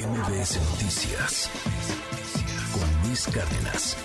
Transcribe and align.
MBS 0.00 0.58
Noticias 0.70 1.50
con 2.72 3.06
Luis 3.06 3.26
Cárdenas. 3.26 3.98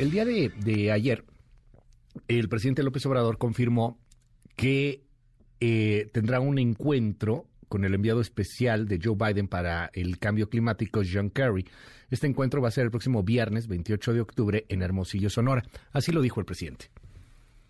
El 0.00 0.10
día 0.10 0.24
de, 0.24 0.90
ayer, 0.90 1.24
el 2.26 2.48
presidente 2.48 2.82
López 2.82 3.06
Obrador 3.06 3.38
confirmó 3.38 4.00
que 4.56 5.04
eh, 5.60 6.10
tendrá 6.12 6.40
un 6.40 6.58
encuentro 6.58 7.46
con 7.68 7.84
el 7.84 7.94
enviado 7.94 8.20
especial 8.20 8.88
de 8.88 8.98
Joe 9.00 9.14
Biden 9.14 9.46
para 9.46 9.90
el 9.92 10.18
cambio 10.18 10.48
climático, 10.48 11.02
John 11.08 11.30
Kerry. 11.30 11.68
Este 12.10 12.26
encuentro 12.26 12.60
va 12.60 12.66
a 12.66 12.72
ser 12.72 12.84
el 12.84 12.90
próximo 12.90 13.22
viernes 13.22 13.68
28 13.68 14.12
de 14.12 14.20
octubre 14.22 14.66
en 14.68 14.82
Hermosillo, 14.82 15.30
Sonora. 15.30 15.62
Así 15.92 16.10
lo 16.10 16.20
dijo 16.20 16.40
el 16.40 16.46
presidente. 16.46 16.90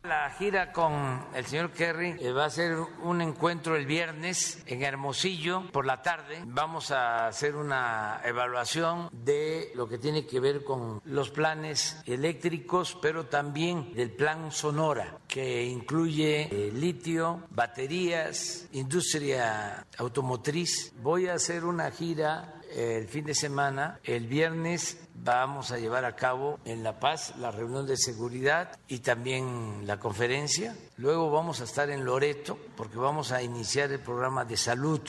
La 0.05 0.29
gira 0.29 0.71
con 0.71 1.25
el 1.35 1.47
señor 1.47 1.71
Kerry 1.71 2.17
eh, 2.21 2.31
va 2.31 2.45
a 2.45 2.51
ser 2.51 2.77
un 3.03 3.23
encuentro 3.23 3.75
el 3.75 3.87
viernes 3.87 4.63
en 4.67 4.83
Hermosillo 4.83 5.73
por 5.73 5.87
la 5.87 6.03
tarde. 6.03 6.43
Vamos 6.45 6.91
a 6.91 7.27
hacer 7.27 7.57
una 7.57 8.21
evaluación 8.23 9.09
de 9.13 9.73
lo 9.75 9.89
que 9.89 9.97
tiene 9.97 10.27
que 10.27 10.41
ver 10.41 10.63
con 10.63 11.01
los 11.07 11.31
planes 11.31 12.03
eléctricos, 12.05 12.99
pero 13.01 13.25
también 13.25 13.95
del 13.95 14.11
plan 14.11 14.53
Sonora, 14.53 15.21
que 15.27 15.65
incluye 15.65 16.49
eh, 16.53 16.71
litio, 16.71 17.45
baterías, 17.49 18.69
industria 18.73 19.87
automotriz. 19.97 20.93
Voy 21.01 21.29
a 21.29 21.35
hacer 21.35 21.65
una 21.65 21.91
gira 21.91 22.54
el 22.75 23.07
fin 23.09 23.25
de 23.25 23.35
semana. 23.35 24.01
El 24.03 24.27
viernes 24.27 24.99
vamos 25.15 25.71
a 25.71 25.79
llevar 25.79 26.05
a 26.05 26.17
cabo 26.17 26.59
en 26.65 26.83
La 26.83 26.99
Paz 26.99 27.35
la 27.39 27.51
reunión 27.51 27.87
de 27.87 27.97
seguridad 27.97 28.77
y 28.89 28.99
también 28.99 29.87
la 29.87 29.99
conferencia. 29.99 30.77
Luego 30.97 31.31
vamos 31.31 31.61
a 31.61 31.65
estar 31.65 31.89
en 31.91 32.05
Loreto 32.05 32.59
porque 32.77 32.99
vamos 32.99 33.33
a 33.33 33.43
iniciar 33.43 33.93
el 33.93 34.01
programa 34.01 34.45
de 34.45 34.57
salud 34.57 35.01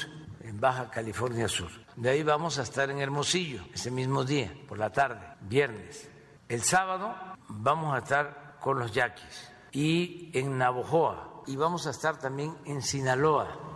en 0.41 0.59
Baja 0.59 0.89
California 0.91 1.47
Sur. 1.47 1.71
De 1.95 2.09
ahí 2.09 2.23
vamos 2.23 2.59
a 2.59 2.63
estar 2.63 2.89
en 2.89 2.99
Hermosillo 2.99 3.63
ese 3.73 3.89
mismo 3.89 4.23
día, 4.23 4.53
por 4.67 4.77
la 4.77 4.91
tarde, 4.91 5.25
viernes. 5.41 6.07
El 6.47 6.61
sábado 6.61 7.15
vamos 7.47 7.95
a 7.95 7.99
estar 7.99 8.57
con 8.59 8.77
los 8.77 8.91
yaquis 8.91 9.51
y 9.71 10.29
en 10.33 10.57
Navojoa 10.57 11.43
y 11.47 11.55
vamos 11.55 11.87
a 11.87 11.91
estar 11.91 12.19
también 12.19 12.55
en 12.65 12.81
Sinaloa 12.81 13.74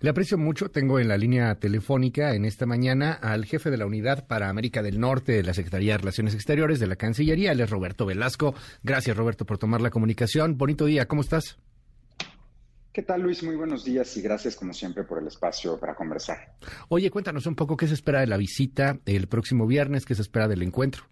le 0.00 0.10
aprecio 0.10 0.38
mucho. 0.38 0.70
Tengo 0.70 0.98
en 0.98 1.08
la 1.08 1.16
línea 1.16 1.54
telefónica 1.56 2.34
en 2.34 2.44
esta 2.44 2.66
mañana 2.66 3.12
al 3.12 3.44
jefe 3.44 3.70
de 3.70 3.76
la 3.76 3.86
Unidad 3.86 4.26
para 4.26 4.48
América 4.48 4.82
del 4.82 5.00
Norte 5.00 5.32
de 5.32 5.42
la 5.42 5.54
Secretaría 5.54 5.92
de 5.92 5.98
Relaciones 5.98 6.34
Exteriores 6.34 6.80
de 6.80 6.86
la 6.86 6.96
Cancillería. 6.96 7.52
Él 7.52 7.60
es 7.60 7.70
Roberto 7.70 8.06
Velasco. 8.06 8.54
Gracias, 8.82 9.16
Roberto, 9.16 9.44
por 9.44 9.58
tomar 9.58 9.80
la 9.80 9.90
comunicación. 9.90 10.56
Bonito 10.56 10.84
día. 10.84 11.06
¿Cómo 11.06 11.22
estás? 11.22 11.58
¿Qué 12.92 13.02
tal, 13.02 13.22
Luis? 13.22 13.42
Muy 13.44 13.54
buenos 13.54 13.84
días 13.84 14.16
y 14.16 14.22
gracias, 14.22 14.56
como 14.56 14.72
siempre, 14.72 15.04
por 15.04 15.20
el 15.20 15.28
espacio 15.28 15.78
para 15.78 15.94
conversar. 15.94 16.54
Oye, 16.88 17.10
cuéntanos 17.10 17.46
un 17.46 17.54
poco 17.54 17.76
qué 17.76 17.86
se 17.86 17.94
espera 17.94 18.20
de 18.20 18.26
la 18.26 18.36
visita 18.36 18.98
el 19.06 19.28
próximo 19.28 19.66
viernes, 19.66 20.04
qué 20.04 20.14
se 20.16 20.22
espera 20.22 20.48
del 20.48 20.62
encuentro. 20.62 21.04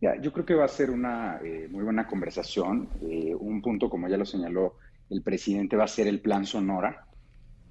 Ya, 0.00 0.18
yo 0.20 0.32
creo 0.32 0.46
que 0.46 0.54
va 0.54 0.64
a 0.64 0.68
ser 0.68 0.90
una 0.90 1.40
eh, 1.44 1.68
muy 1.70 1.82
buena 1.82 2.06
conversación. 2.06 2.88
Eh, 3.02 3.34
un 3.34 3.60
punto, 3.60 3.90
como 3.90 4.08
ya 4.08 4.16
lo 4.16 4.24
señaló 4.24 4.76
el 5.10 5.22
presidente 5.22 5.76
va 5.76 5.84
a 5.84 5.88
ser 5.88 6.06
el 6.06 6.20
Plan 6.20 6.44
Sonora. 6.44 7.06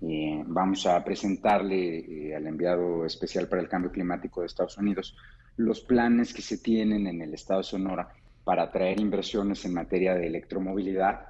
Eh, 0.01 0.43
vamos 0.45 0.85
a 0.85 1.03
presentarle 1.03 2.29
eh, 2.29 2.35
al 2.35 2.45
enviado 2.45 3.05
especial 3.05 3.47
para 3.47 3.61
el 3.61 3.67
cambio 3.67 3.91
climático 3.91 4.41
de 4.41 4.47
Estados 4.47 4.77
Unidos 4.77 5.15
los 5.55 5.81
planes 5.81 6.35
que 6.35 6.43
se 6.43 6.59
tienen 6.59 7.07
en 7.07 7.19
el 7.19 7.33
estado 7.33 7.61
de 7.61 7.63
Sonora 7.63 8.13
para 8.43 8.63
atraer 8.63 8.99
inversiones 8.99 9.65
en 9.65 9.73
materia 9.73 10.13
de 10.13 10.27
electromovilidad, 10.27 11.21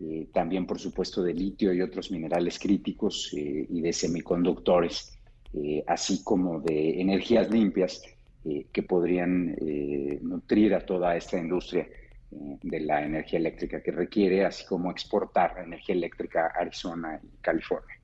eh, 0.00 0.28
también 0.32 0.66
por 0.66 0.78
supuesto 0.78 1.22
de 1.22 1.34
litio 1.34 1.74
y 1.74 1.82
otros 1.82 2.10
minerales 2.10 2.58
críticos 2.58 3.30
y 3.34 3.80
de 3.80 3.92
semiconductores, 3.92 5.18
así 5.86 6.24
como 6.24 6.60
de 6.60 7.00
energías 7.00 7.50
limpias 7.50 8.02
que 8.72 8.82
podrían 8.82 9.56
nutrir 10.22 10.74
a 10.74 10.84
toda 10.84 11.16
esta 11.16 11.38
industria 11.38 11.86
de 12.30 12.80
la 12.80 13.04
energía 13.04 13.38
eléctrica 13.38 13.82
que 13.82 13.92
requiere, 13.92 14.44
así 14.44 14.64
como 14.66 14.90
exportar 14.90 15.58
energía 15.58 15.94
eléctrica 15.94 16.46
a 16.46 16.60
Arizona 16.60 17.20
y 17.22 17.36
California. 17.40 17.96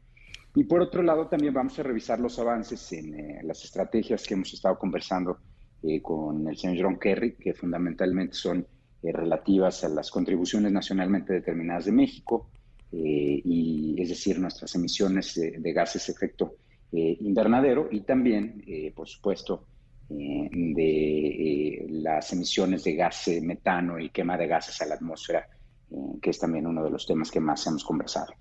Y 0.55 0.65
por 0.65 0.83
otro 0.83 1.03
lado, 1.03 1.28
también 1.28 1.55
vamos 1.55 1.78
a 1.78 1.83
revisar 1.83 2.21
los 2.21 2.38
avances 2.38 2.93
en 2.93 3.19
eh, 3.19 3.41
las 3.43 3.65
estrategias 3.65 4.27
que 4.27 4.34
hemos 4.34 4.53
estado 4.53 4.78
conversando 4.78 5.38
eh, 5.82 6.00
con 6.03 6.47
el 6.47 6.56
señor 6.56 6.84
John 6.84 6.99
Kerry, 6.99 7.34
que 7.37 7.55
fundamentalmente 7.55 8.34
son 8.34 8.66
relativas 9.03 9.82
a 9.82 9.88
las 9.88 10.11
contribuciones 10.11 10.71
nacionalmente 10.71 11.32
determinadas 11.32 11.87
de 11.87 11.93
México, 11.93 12.50
y 12.93 13.97
es 13.99 14.11
decir, 14.11 14.38
nuestras 14.38 14.72
emisiones 14.77 15.34
de, 15.34 15.72
gases 15.72 16.06
de 16.06 16.12
efecto 16.12 16.55
invernadero, 16.93 17.88
y 17.91 18.03
también, 18.03 18.62
por 18.94 19.09
supuesto, 19.09 19.65
eh, 19.65 19.72
de 20.17 21.27
eh, 21.28 21.87
las 21.89 22.33
emisiones 22.33 22.84
de 22.84 22.95
gas 22.95 23.31
metano 23.43 23.99
y 23.99 24.11
quema 24.11 24.37
de 24.37 24.47
gases 24.47 24.81
a 24.83 24.87
la 24.87 24.95
atmósfera, 24.95 25.49
eh, 25.91 25.95
que 26.21 26.31
es 26.31 26.39
también 26.39 26.67
uno 26.67 26.84
de 26.84 26.91
los 26.91 27.06
temas 27.06 27.31
que 27.31 27.41
más 27.41 27.67
hemos 27.67 27.84
conversado. 27.84 28.33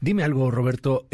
Dime 0.00 0.24
algo, 0.24 0.50
Roberto, 0.50 1.06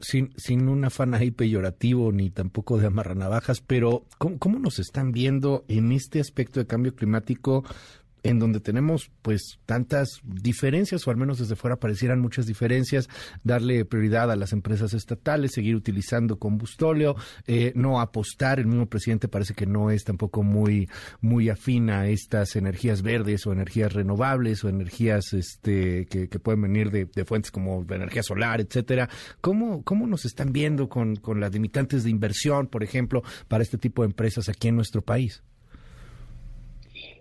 sin, 0.00 0.32
sin 0.36 0.68
un 0.68 0.84
afán 0.84 1.14
ahí 1.14 1.30
peyorativo 1.30 2.12
ni 2.12 2.30
tampoco 2.30 2.78
de 2.78 2.86
amarranavajas, 2.86 3.60
pero 3.60 4.04
¿cómo, 4.18 4.38
¿cómo 4.38 4.58
nos 4.58 4.78
están 4.78 5.12
viendo 5.12 5.64
en 5.68 5.92
este 5.92 6.20
aspecto 6.20 6.60
de 6.60 6.66
cambio 6.66 6.94
climático 6.94 7.64
en 8.22 8.38
donde 8.38 8.60
tenemos 8.60 9.10
pues 9.22 9.58
tantas 9.66 10.20
diferencias, 10.24 11.06
o 11.06 11.10
al 11.10 11.16
menos 11.16 11.38
desde 11.38 11.56
fuera 11.56 11.76
parecieran 11.76 12.20
muchas 12.20 12.46
diferencias, 12.46 13.08
darle 13.44 13.84
prioridad 13.84 14.30
a 14.30 14.36
las 14.36 14.52
empresas 14.52 14.94
estatales, 14.94 15.52
seguir 15.54 15.76
utilizando 15.76 16.38
combustóleo, 16.38 17.16
eh, 17.46 17.72
no 17.74 18.00
apostar, 18.00 18.60
el 18.60 18.66
mismo 18.66 18.86
presidente 18.86 19.28
parece 19.28 19.54
que 19.54 19.66
no 19.66 19.90
es 19.90 20.04
tampoco 20.04 20.42
muy, 20.42 20.88
muy 21.20 21.48
afín 21.48 21.90
a 21.90 22.08
estas 22.08 22.56
energías 22.56 23.02
verdes 23.02 23.46
o 23.46 23.52
energías 23.52 23.92
renovables 23.92 24.64
o 24.64 24.68
energías 24.68 25.32
este, 25.32 26.06
que, 26.06 26.28
pueden 26.40 26.62
venir 26.62 26.90
de, 26.90 27.24
fuentes 27.24 27.50
como 27.50 27.84
energía 27.90 28.22
solar, 28.22 28.60
etcétera. 28.60 29.08
¿Cómo, 29.40 29.82
¿Cómo 29.84 30.06
nos 30.06 30.24
están 30.24 30.52
viendo 30.52 30.88
con, 30.88 31.16
con 31.16 31.40
las 31.40 31.52
limitantes 31.52 32.04
de 32.04 32.10
inversión, 32.10 32.66
por 32.66 32.82
ejemplo, 32.82 33.22
para 33.48 33.62
este 33.62 33.78
tipo 33.78 34.02
de 34.02 34.06
empresas 34.06 34.48
aquí 34.48 34.68
en 34.68 34.76
nuestro 34.76 35.02
país? 35.02 35.42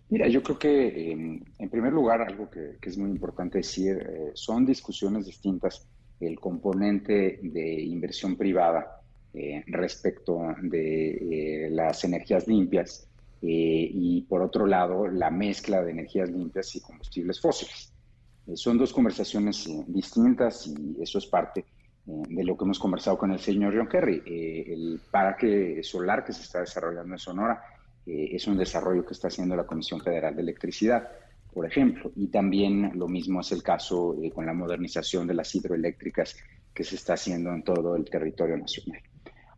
Mira, 0.10 0.28
yo 0.28 0.42
creo 0.42 0.58
que 0.58 1.12
em, 1.12 1.40
en 1.60 1.70
primer 1.70 1.94
lugar 1.94 2.22
algo 2.22 2.50
que, 2.50 2.78
es 2.82 2.98
muy 2.98 3.12
importante 3.12 3.60
decir, 3.60 3.98
eh, 3.98 4.32
son 4.34 4.66
discusiones 4.66 5.26
distintas 5.26 5.88
el 6.20 6.40
componente 6.40 7.40
de 7.44 7.82
inversión 7.82 8.36
privada 8.36 9.02
eh, 9.34 9.64
respecto 9.68 10.40
de 10.64 11.66
eh, 11.66 11.70
las 11.70 12.04
energías 12.04 12.48
limpias 12.48 13.06
y 13.42 14.22
por 14.24 14.42
otro 14.42 14.66
lado 14.66 15.08
la 15.08 15.32
mezcla 15.32 15.82
de 15.82 15.92
energías 15.92 16.30
limpias 16.30 16.76
y 16.76 16.82
combustibles 16.82 17.40
fósiles. 17.40 17.94
son 18.56 18.78
dos 18.78 18.92
conversaciones 18.92 19.66
distintas 19.88 20.68
y 20.68 21.02
eso 21.02 21.20
es 21.20 21.26
parte 21.28 21.64
de 22.06 22.44
lo 22.44 22.58
que 22.58 22.66
hemos 22.66 22.80
conversado 22.80 23.18
con 23.18 23.32
el 23.32 23.40
señor 23.40 23.78
John 23.78 23.88
Kerry. 23.88 24.22
el 24.26 25.00
parque 25.10 25.82
solar 25.84 26.26
que 26.26 26.34
se 26.34 26.42
está 26.42 26.60
desarrollando 26.60 27.14
en 27.14 27.20
Sonora 27.20 27.64
eh, 28.10 28.36
es 28.36 28.48
un 28.48 28.58
desarrollo 28.58 29.06
que 29.06 29.14
está 29.14 29.28
haciendo 29.28 29.56
la 29.56 29.68
Comisión 29.68 30.02
Federal 30.02 30.36
de 30.36 30.42
Electricidad, 30.42 31.08
por 31.54 31.66
ejemplo. 31.66 32.12
Y 32.16 32.28
también 32.28 32.92
lo 32.96 33.08
mismo 33.08 33.42
es 33.42 33.52
el 33.52 33.62
caso 33.62 34.18
eh, 34.22 34.32
con 34.32 34.46
la 34.48 34.54
modernización 34.54 35.28
de 35.28 35.36
las 35.36 35.54
hidroeléctricas 35.54 36.36
que 36.74 36.84
se 36.84 36.96
está 36.96 37.14
haciendo 37.14 37.52
en 37.52 37.64
todo 37.64 37.96
el 37.96 38.06
territorio 38.10 38.58
nacional. 38.58 39.02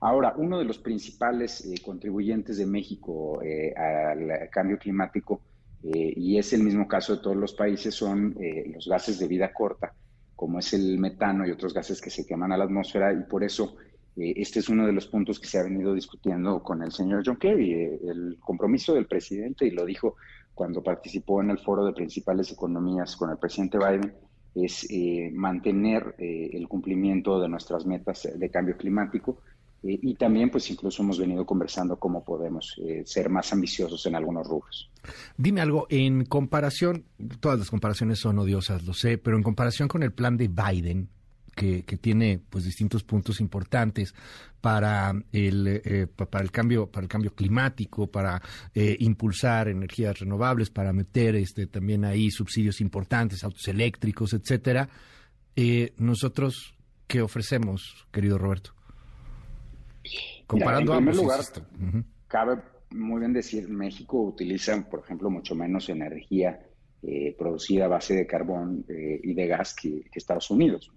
Ahora, 0.02 0.34
uno 0.36 0.58
de 0.60 0.66
los 0.66 0.80
principales 0.80 1.66
eh, 1.66 1.76
contribuyentes 1.84 2.58
de 2.58 2.66
México 2.66 3.40
al 3.76 4.50
cambio 4.50 4.78
climático, 4.78 5.42
y 5.84 6.38
es 6.38 6.54
el 6.54 6.64
mismo 6.64 6.88
caso 6.88 7.16
de 7.16 7.24
todos 7.24 7.36
los 7.36 7.54
países, 7.54 7.96
son 7.96 8.36
los 8.72 8.88
gases 8.88 9.18
de 9.18 9.28
vida 9.28 9.52
corta, 9.52 9.94
como 10.36 10.60
es 10.60 10.74
el 10.74 11.00
metano 11.00 11.46
y 11.46 11.52
otros 11.52 11.74
gases 11.74 12.00
que 12.00 12.12
se 12.12 12.26
queman 12.26 12.52
a 12.52 12.58
la 12.58 12.66
atmósfera, 12.66 13.14
y 13.14 13.24
por 13.24 13.44
eso 13.44 13.78
este 14.18 14.60
es 14.60 14.70
uno 14.70 14.86
de 14.86 14.92
los 14.92 15.08
puntos 15.08 15.40
que 15.40 15.48
se 15.48 15.60
ha 15.60 15.64
venido 15.64 15.94
discutiendo 15.94 16.62
con 16.62 16.84
el 16.84 16.92
señor 16.92 17.24
John 17.26 17.38
Kerry. 17.38 17.74
Eh, 17.74 18.00
el 18.10 18.38
compromiso 18.40 18.94
del 18.94 19.08
presidente, 19.08 19.66
y 19.66 19.72
lo 19.72 19.86
dijo 19.86 20.16
cuando 20.54 20.84
participó 20.84 21.42
en 21.42 21.52
el 21.52 21.60
foro 21.60 21.86
de 21.86 21.94
principales 21.94 22.52
economías 22.52 23.16
con 23.16 23.30
el 23.30 23.38
presidente 23.38 23.78
Biden, 23.78 24.14
es 24.54 24.86
eh, 24.92 25.32
mantener 25.34 26.14
el 26.20 26.68
cumplimiento 26.68 27.40
de 27.40 27.48
nuestras 27.48 27.86
metas 27.86 28.28
de 28.36 28.52
cambio 28.52 28.76
climático 28.76 29.40
y 29.82 30.14
también, 30.16 30.52
pues 30.52 30.70
incluso 30.70 31.02
hemos 31.02 31.18
venido 31.18 31.46
conversando 31.46 31.98
cómo 31.98 32.24
podemos 32.24 32.80
ser 33.06 33.30
más 33.30 33.52
ambiciosos 33.54 34.06
en 34.06 34.16
algunos 34.16 34.46
rubros. 34.46 34.92
Dime 35.38 35.62
algo, 35.62 35.88
en 35.90 36.26
comparación, 36.26 37.06
todas 37.40 37.58
las 37.58 37.72
comparaciones 37.72 38.20
son 38.20 38.38
odiosas, 38.38 38.86
lo 38.86 38.94
sé, 38.94 39.18
pero 39.18 39.38
en 39.38 39.44
comparación 39.44 39.88
con 39.88 40.04
el 40.04 40.12
plan 40.12 40.36
de 40.36 40.50
Biden, 40.50 41.10
que, 41.56 41.84
tiene 41.84 42.42
pues 42.50 42.64
distintos 42.64 43.04
puntos 43.04 43.40
importantes 43.40 44.16
para 44.62 45.14
el 45.32 45.82
eh, 45.84 46.08
para 46.08 46.44
el 46.44 46.52
cambio 46.52 46.88
para 46.88 47.04
el 47.04 47.10
cambio 47.10 47.34
climático 47.36 48.08
para 48.08 48.42
eh, 48.74 48.96
impulsar 49.00 49.68
energías 49.68 50.20
renovables 50.20 50.70
para 50.70 50.94
meter 50.94 51.36
este 51.36 51.68
también 51.68 52.06
ahí 52.06 52.32
subsidios 52.32 52.80
importantes 52.80 53.44
autos 53.44 53.68
eléctricos 53.68 54.34
etcétera 54.34 54.90
eh, 55.56 55.94
nosotros 55.98 56.74
que 57.08 57.22
ofrecemos, 57.22 58.08
querido 58.12 58.38
Roberto? 58.38 58.72
Comparando 60.48 60.94
en 60.94 60.98
primer 61.00 61.16
lugar, 61.16 61.42
cabe 62.28 62.62
muy 62.92 63.20
bien 63.20 63.34
decir, 63.34 63.68
México 63.70 64.22
utiliza, 64.22 64.82
por 64.90 65.02
ejemplo, 65.02 65.30
mucho 65.30 65.56
menos 65.56 65.90
energía 65.90 66.66
eh, 67.04 67.36
producida 67.38 67.86
a 67.86 67.90
base 67.90 68.14
de 68.14 68.26
carbón 68.26 68.86
y 68.88 69.34
de 69.34 69.48
gas 69.48 69.76
que, 69.76 70.04
Estados 70.14 70.50
Unidos. 70.52 70.92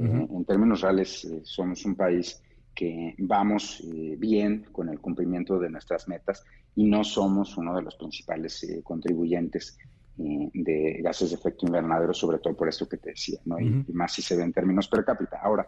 Eh, 0.00 0.26
en 0.30 0.44
términos 0.44 0.80
reales, 0.80 1.28
somos 1.42 1.84
un 1.84 1.94
país 1.94 2.42
que 2.74 3.14
vamos 3.18 3.84
bien 4.16 4.66
con 4.72 4.88
el 4.88 5.00
cumplimiento 5.00 5.58
de 5.58 5.68
nuestras 5.68 6.08
metas 6.08 6.44
y 6.74 6.84
no 6.84 7.04
somos 7.04 7.56
uno 7.58 7.74
de 7.76 7.82
los 7.82 7.96
principales 7.96 8.66
contribuyentes 8.82 9.76
de 10.16 11.00
gases 11.02 11.30
de 11.30 11.36
efecto 11.36 11.66
invernadero, 11.66 12.14
sobre 12.14 12.38
todo 12.38 12.56
por 12.56 12.68
esto 12.68 12.88
que 12.88 12.96
te 12.96 13.10
decía, 13.10 13.38
¿no? 13.44 13.58
y, 13.58 13.84
más 13.92 14.12
si 14.12 14.22
se 14.22 14.36
ve 14.36 14.44
en 14.44 14.52
términos 14.52 14.88
per 14.88 15.04
cápita. 15.04 15.40
Ahora, 15.42 15.66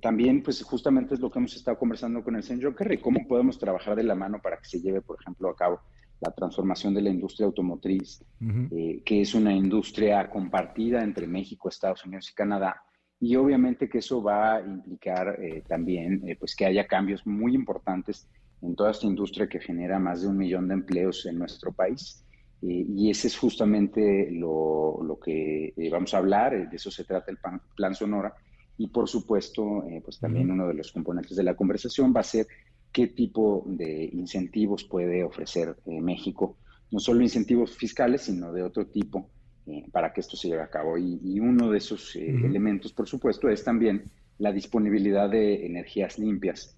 también, 0.00 0.42
pues 0.42 0.62
justamente 0.62 1.14
es 1.14 1.20
lo 1.20 1.30
que 1.30 1.38
hemos 1.38 1.54
estado 1.54 1.78
conversando 1.78 2.22
con 2.22 2.36
el 2.36 2.42
señor 2.42 2.74
Kerry, 2.74 2.98
cómo 2.98 3.26
podemos 3.26 3.58
trabajar 3.58 3.94
de 3.94 4.02
la 4.02 4.14
mano 4.14 4.40
para 4.42 4.56
que 4.56 4.64
se 4.64 4.80
lleve, 4.80 5.00
por 5.00 5.18
ejemplo, 5.20 5.50
a 5.50 5.56
cabo 5.56 5.80
la 6.20 6.30
transformación 6.32 6.94
de 6.94 7.02
la 7.02 7.10
industria 7.10 7.46
automotriz, 7.46 8.22
eh, 8.70 9.02
que 9.04 9.22
es 9.22 9.34
una 9.34 9.52
industria 9.54 10.28
compartida 10.28 11.02
entre 11.02 11.26
México, 11.26 11.68
Estados 11.68 12.04
Unidos 12.04 12.30
y 12.30 12.34
Canadá. 12.34 12.82
Y 13.20 13.36
obviamente 13.36 13.88
que 13.88 13.98
eso 13.98 14.22
va 14.22 14.56
a 14.56 14.60
implicar 14.60 15.38
eh, 15.42 15.62
también 15.68 16.26
eh, 16.26 16.36
pues 16.36 16.56
que 16.56 16.64
haya 16.64 16.86
cambios 16.86 17.26
muy 17.26 17.54
importantes 17.54 18.26
en 18.62 18.74
toda 18.74 18.90
esta 18.90 19.06
industria 19.06 19.48
que 19.48 19.60
genera 19.60 19.98
más 19.98 20.22
de 20.22 20.28
un 20.28 20.38
millón 20.38 20.68
de 20.68 20.74
empleos 20.74 21.26
en 21.26 21.38
nuestro 21.38 21.72
país. 21.72 22.24
y 22.62 23.10
ese 23.10 23.28
es 23.28 23.38
justamente 23.38 24.30
lo, 24.30 25.02
lo 25.02 25.18
que 25.18 25.72
vamos 25.90 26.12
a 26.12 26.18
hablar, 26.18 26.68
de 26.68 26.76
eso 26.76 26.90
se 26.90 27.04
trata 27.04 27.30
el 27.30 27.38
plan 27.74 27.94
Sonora. 27.94 28.34
Y 28.76 28.88
por 28.88 29.08
supuesto, 29.08 29.84
pues 30.04 30.18
también 30.18 30.50
uno 30.50 30.68
de 30.68 30.74
los 30.74 30.92
componentes 30.92 31.36
de 31.36 31.42
la 31.42 31.54
conversación 31.54 32.12
va 32.14 32.20
a 32.20 32.34
ser 32.34 32.46
qué 32.92 33.08
tipo 33.08 33.64
de 33.66 34.10
incentivos 34.12 34.84
puede 34.84 35.22
ofrecer 35.22 35.76
eh, 35.86 36.00
México, 36.00 36.58
no 36.90 36.98
solo 36.98 37.22
incentivos 37.22 37.76
fiscales, 37.76 38.22
sino 38.22 38.52
de 38.52 38.62
otro 38.62 38.86
tipo 38.86 39.30
eh, 39.70 39.84
para 39.92 40.12
que 40.12 40.20
esto 40.20 40.36
se 40.36 40.48
lleve 40.48 40.62
a 40.62 40.68
cabo. 40.68 40.98
Y, 40.98 41.40
uno 41.40 41.70
de 41.70 41.78
esos 41.78 42.16
eh, 42.16 42.28
elementos, 42.28 42.92
por 42.92 43.08
supuesto, 43.08 43.48
es 43.48 43.62
también 43.64 44.04
la 44.38 44.52
disponibilidad 44.52 45.28
de 45.28 45.66
energías 45.66 46.18
limpias 46.18 46.76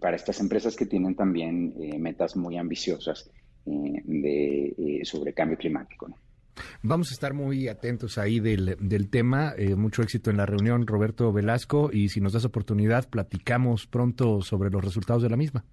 para 0.00 0.14
estas 0.14 0.40
empresas 0.40 0.76
que 0.76 0.86
tienen 0.86 1.16
también 1.16 1.74
metas 1.98 2.36
muy 2.36 2.56
ambiciosas 2.56 3.28
de, 3.64 5.00
sobre 5.02 5.34
cambio 5.34 5.58
climático. 5.58 6.08
Vamos 6.82 7.10
a 7.10 7.14
estar 7.14 7.34
muy 7.34 7.68
atentos 7.68 8.18
ahí 8.18 8.40
del, 8.40 8.76
del 8.80 9.08
tema. 9.10 9.52
Eh, 9.56 9.74
mucho 9.74 10.02
éxito 10.02 10.30
en 10.30 10.36
la 10.36 10.46
reunión, 10.46 10.86
Roberto 10.86 11.32
Velasco, 11.32 11.90
y 11.92 12.08
si 12.08 12.20
nos 12.20 12.32
das 12.32 12.44
oportunidad, 12.44 13.08
platicamos 13.08 13.86
pronto 13.86 14.40
sobre 14.42 14.70
los 14.70 14.84
resultados 14.84 15.22
de 15.22 15.30
la 15.30 15.36
misma. 15.36 15.64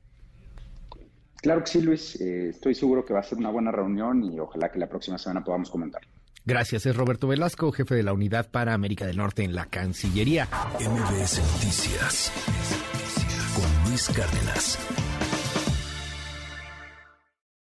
Claro 1.41 1.61
que 1.61 1.67
sí, 1.67 1.81
Luis. 1.81 2.19
Eh, 2.21 2.49
estoy 2.49 2.73
seguro 2.73 3.03
que 3.03 3.13
va 3.13 3.19
a 3.19 3.23
ser 3.23 3.37
una 3.37 3.49
buena 3.49 3.71
reunión 3.71 4.23
y 4.23 4.39
ojalá 4.39 4.71
que 4.71 4.79
la 4.79 4.87
próxima 4.87 5.17
semana 5.17 5.43
podamos 5.43 5.69
comentar. 5.69 6.01
Gracias, 6.45 6.85
es 6.85 6.95
Roberto 6.95 7.27
Velasco, 7.27 7.71
jefe 7.71 7.95
de 7.95 8.03
la 8.03 8.13
Unidad 8.13 8.49
para 8.49 8.73
América 8.73 9.05
del 9.05 9.17
Norte 9.17 9.43
en 9.43 9.55
la 9.55 9.65
Cancillería. 9.65 10.47
MBS 10.79 11.39
Noticias 11.39 12.31
con 13.55 13.89
Luis 13.89 14.09
Cárdenas. 14.09 15.02